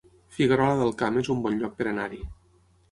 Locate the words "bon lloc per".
1.47-1.91